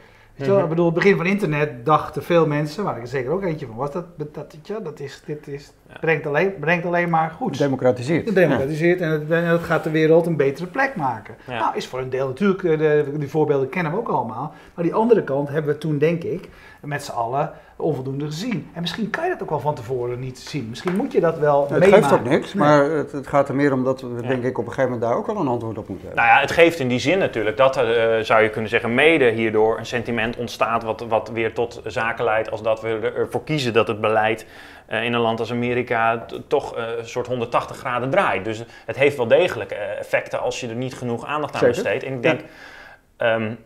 [0.49, 3.43] Mm Ik bedoel, het begin van internet dachten veel mensen, waar ik er zeker ook
[3.43, 7.31] eentje van was, dat, dat, ja, dat is, dit is, brengt, alleen, brengt alleen maar
[7.31, 7.59] goed.
[7.59, 8.27] Democratiseert.
[8.27, 11.35] Het democratiseert en, het, en het gaat de wereld een betere plek maken.
[11.47, 14.55] Nou, is voor een deel natuurlijk, eh, de, die voorbeelden kennen we ook allemaal.
[14.75, 16.49] Maar die andere kant hebben we toen, denk ik,
[16.81, 18.71] met z'n allen onvoldoende gezien.
[18.75, 20.69] En misschien kan je dat ook wel van tevoren niet zien.
[20.69, 23.73] Misschien moet je dat wel Het geeft ook niks, maar het, het, gaat er meer
[23.73, 25.89] om dat we denk ik op een gegeven moment daar ook wel een antwoord op
[25.89, 26.25] moeten hebben.
[26.25, 28.95] Nou ja, het geeft in die zin natuurlijk dat er, uh, zou je kunnen zeggen,
[28.95, 33.45] mede hierdoor een sentiment ontstaat wat, wat weer tot zaken leidt als dat we ervoor
[33.45, 34.47] kiezen dat het beleid
[34.91, 38.45] uh, in een land als Amerika toch uh, een soort 180 graden draait.
[38.45, 42.05] Dus het heeft wel degelijk effecten als je er niet genoeg aandacht aan besteedt.
[42.05, 42.41] En ik denk...
[43.19, 43.59] Um,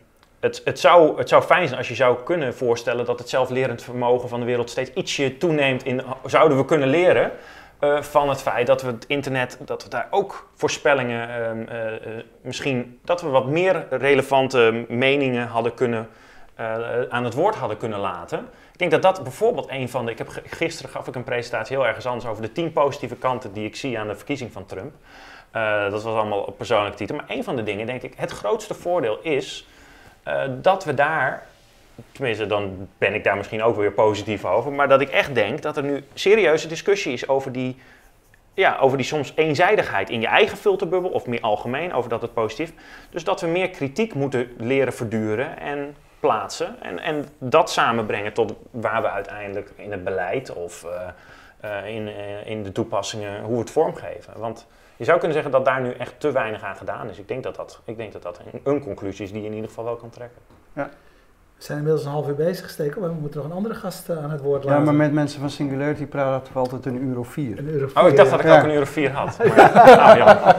[0.44, 3.82] het, het, zou, het zou fijn zijn als je zou kunnen voorstellen dat het zelflerend
[3.82, 5.84] vermogen van de wereld steeds ietsje toeneemt.
[5.84, 7.32] In, zouden we kunnen leren
[7.80, 12.22] uh, van het feit dat we het internet, dat we daar ook voorspellingen, uh, uh,
[12.40, 16.08] misschien dat we wat meer relevante meningen hadden kunnen,
[17.08, 18.38] aan het woord hadden kunnen laten.
[18.72, 20.10] Ik denk dat dat bijvoorbeeld een van de.
[20.10, 23.52] Ik heb gisteren gaf ik een presentatie heel ergens anders over de tien positieve kanten
[23.52, 24.92] die ik zie aan de verkiezing van Trump.
[25.90, 27.16] dat was allemaal op persoonlijke titel.
[27.16, 29.66] Maar een van de dingen, denk ik, het grootste voordeel is
[30.28, 31.46] uh, dat we daar,
[32.12, 35.62] tenminste dan ben ik daar misschien ook weer positief over, maar dat ik echt denk
[35.62, 37.76] dat er nu serieuze discussie is over die,
[38.54, 42.34] ja, over die soms eenzijdigheid in je eigen filterbubbel of meer algemeen over dat het
[42.34, 42.72] positief.
[43.10, 48.54] Dus dat we meer kritiek moeten leren verduren en plaatsen en, en dat samenbrengen tot
[48.70, 50.90] waar we uiteindelijk in het beleid of uh,
[51.64, 52.08] uh, in,
[52.44, 54.32] in de toepassingen, hoe we het vormgeven.
[54.36, 57.18] Want je zou kunnen zeggen dat daar nu echt te weinig aan gedaan is.
[57.18, 59.68] Ik denk dat dat, ik denk dat, dat een, conclusie is die je in ieder
[59.68, 60.42] geval wel kan trekken.
[60.72, 60.90] Ja.
[61.56, 64.22] We zijn inmiddels een half uur bezig gesteken, we moeten nog een andere gast eh,
[64.22, 64.78] aan het woord laten.
[64.78, 67.58] Ja, maar met mensen van Singularity praten we altijd een uur of vier.
[67.58, 69.38] Een uur of vier oh, ik dacht dat ik ook een uur of vier had.
[69.96, 70.54] nou, ja.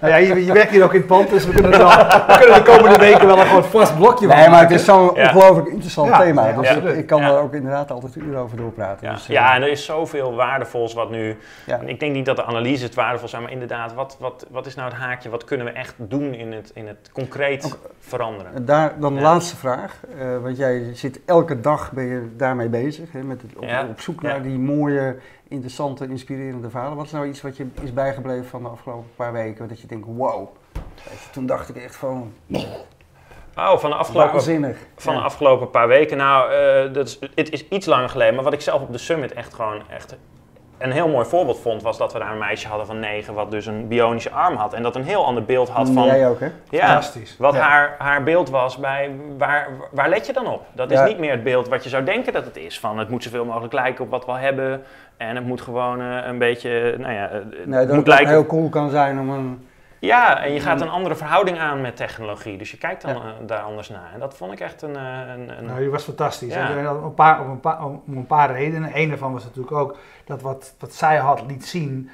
[0.00, 1.88] nou ja, je, je, werkt hier ook in het pand, dus we kunnen, wel,
[2.26, 4.42] we kunnen de komende weken wel een gewoon vast blokje maken.
[4.42, 6.52] Nee, maar het is zo'n ongelooflijk interessant thema.
[6.52, 9.06] Dus ik, ik, kan er ook inderdaad altijd een uur over doorpraten.
[9.06, 11.36] Ja, dus, ja eh, en er is zoveel waardevols wat nu...
[11.84, 14.74] Ik denk niet dat de analyse het waardevol zijn, maar inderdaad, wat, wat, wat is
[14.74, 15.28] nou het haakje?
[15.28, 18.64] Wat kunnen we echt doen in het, in het concreet veranderen?
[18.64, 23.12] Daar dan de laatste vraag, uh, want jij zit elke dag ben je daarmee bezig,
[23.12, 23.56] hè, met het,
[23.88, 25.16] op, zoek naar die mooie,
[25.48, 26.96] interessante, inspirerende verhalen.
[26.96, 29.86] Wat is nou iets wat je is bijgebleven van de afgelopen paar weken, dat je
[29.86, 30.48] denkt, wow.
[31.32, 32.32] Toen dacht ik echt van...
[33.56, 36.16] Oh, van de afgelopen, van de afgelopen paar weken.
[36.16, 38.98] Nou, uh, dat is, het is iets langer geleden, maar wat ik zelf op de
[38.98, 40.16] summit echt gewoon echt
[40.78, 43.50] een heel mooi voorbeeld vond, was dat we daar een meisje hadden van negen, wat
[43.50, 44.72] dus een bionische arm had.
[44.72, 46.06] En dat een heel ander beeld had van.
[46.06, 46.48] Jij ook, hè?
[46.68, 47.36] Ja, Fantastisch.
[47.38, 49.10] Wat Haar, haar beeld was bij.
[49.38, 50.66] Waar, waar let je dan op?
[50.72, 52.80] Dat is niet meer het beeld wat je zou denken dat het is.
[52.80, 54.82] Van het moet zoveel mogelijk lijken op wat we hebben.
[55.16, 56.94] En het moet gewoon uh, een beetje.
[56.98, 57.30] Nou ja,
[57.64, 58.28] nee, dat moet het lijken.
[58.28, 59.66] heel cool kan zijn om een
[60.00, 62.58] ja, en je gaat een andere verhouding aan met technologie.
[62.58, 64.10] Dus je kijkt dan eh, daar anders naar.
[64.12, 64.96] En dat vond ik echt een...
[64.96, 65.02] Eh,
[65.34, 65.64] een, een...
[65.64, 66.54] Nou, je was fantastisch.
[66.54, 66.70] Ja.
[66.70, 68.90] een paar, om, een paar, om een paar redenen.
[68.94, 69.96] Een daarvan was natuurlijk ook
[70.28, 72.10] dat wat, wat zij had liet zien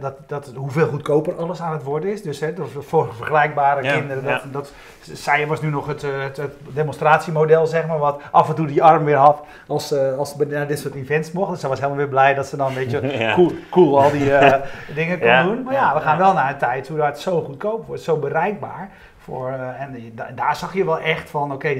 [0.00, 2.22] dat, dat, hoeveel goedkoper alles aan het worden is.
[2.22, 4.24] Dus hè, voor vergelijkbare kinderen.
[4.24, 8.48] Dat, dat, zij was nu nog het, eh, het, het, demonstratiemodel, zeg maar, wat af
[8.48, 11.50] en toe die arm weer had als, uh, als ze naar dit soort events mocht.
[11.50, 14.30] Dus zij was helemaal weer blij dat ze dan een beetje cool, cool al die
[14.30, 14.54] uh,
[14.94, 15.62] dingen kon doen.
[15.62, 18.90] Maar ja, we gaan wel naar een tijd hoe dat zo goedkoop wordt, zo bereikbaar
[19.18, 21.74] Voor, en daar zag je wel echt van, oké,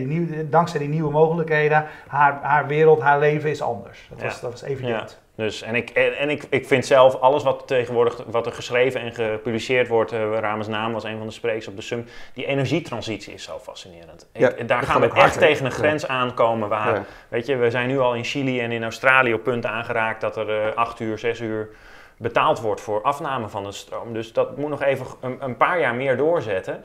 [0.51, 4.09] dankzij die nieuwe mogelijkheden, haar, haar wereld, haar leven is anders.
[4.11, 5.19] Dat was, dat was evident.
[5.37, 9.15] Dus, en ik, en ik, ik vind zelf alles wat tegenwoordig wat er geschreven en
[9.15, 13.35] gepubliceerd wordt, uh, Ramens naam was een van de sprekers op de SUM, die energietransitie
[13.35, 14.29] is zo fascinerend.
[14.33, 17.99] Ja, daar gaan we echt tegen een grens aankomen waar, weet je, we zijn nu
[17.99, 21.41] al in Chili en in Australië op punten aangeraakt dat er uh, acht uur, zes
[21.41, 21.69] uur
[22.17, 24.13] betaald wordt voor afname van de stroom.
[24.13, 26.85] Dus dat moet nog even een, een paar jaar meer doorzetten.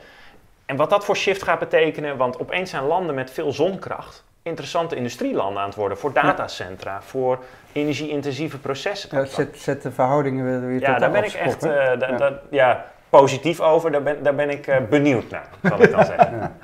[0.66, 4.96] En wat dat voor shift gaat betekenen, want opeens zijn landen met veel zonkracht interessante
[4.96, 5.98] industrielanden aan het worden.
[5.98, 9.18] Voor datacentra, voor energie-intensieve processen.
[9.18, 12.40] Ja, zet, zet, de verhoudingen weer Ja, daar ben ik echt uh, ja.
[12.50, 12.84] ja.
[13.08, 13.90] positief over.
[13.90, 16.56] Daar ben, daar ben ik uh, benieuwd naar, zal ik dan zeggen.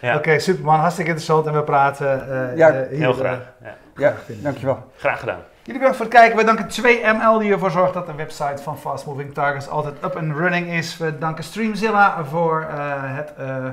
[0.00, 0.16] Ja.
[0.16, 1.46] Oké, Superman, hartstikke interessant.
[1.46, 3.52] En we praten uh, ja, hier, heel graag.
[3.96, 4.90] ja, dankjewel.
[4.96, 5.40] Graag gedaan.
[5.64, 6.38] Jullie bedankt voor het kijken.
[6.38, 10.16] We danken 2ML die ervoor zorgt dat de website van Fast Moving Targets altijd up
[10.16, 10.96] and running is.
[10.96, 12.76] We danken Streamzilla voor uh,
[13.16, 13.66] het, uh,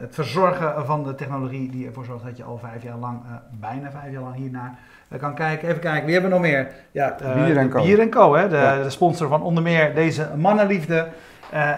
[0.00, 3.90] het verzorgen van de technologie die ervoor zorgt dat je al vijf jaar lang, bijna
[3.90, 4.78] vijf jaar lang hiernaar
[5.18, 5.68] kan kijken.
[5.68, 6.68] Even kijken, wie hebben we nog meer?
[6.90, 7.82] Ja, Bier Co.
[7.82, 8.48] Bier Co, hè?
[8.48, 11.08] De, de, sponsor van onder meer deze mannenliefde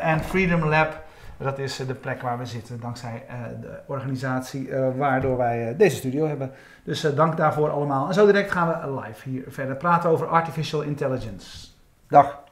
[0.00, 1.05] en Freedom Lab.
[1.38, 3.25] Dat is de plek waar we zitten, dankzij
[3.61, 6.51] de organisatie waardoor wij deze studio hebben.
[6.85, 8.09] Dus dank daarvoor allemaal.
[8.09, 11.68] En zo direct gaan we live hier verder praten over artificial intelligence.
[12.09, 12.44] Dag.